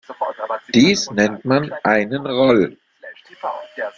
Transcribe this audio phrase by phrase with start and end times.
[0.73, 2.75] Dies nennt man einen "Roll".